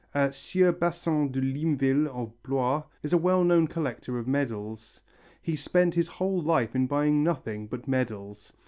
A 0.15 0.33
Sieur 0.33 0.71
Basin 0.71 1.31
de 1.31 1.39
Limeville 1.39 2.07
of 2.07 2.33
Blois 2.41 2.81
is 3.03 3.13
a 3.13 3.19
well 3.19 3.43
known 3.43 3.67
collector 3.67 4.17
of 4.17 4.27
medals. 4.27 4.99
He 5.43 5.55
spent 5.55 5.93
his 5.93 6.07
whole 6.07 6.41
life 6.41 6.73
in 6.75 6.87
buying 6.87 7.23
nothing 7.23 7.67
but 7.67 7.87
medals. 7.87 8.51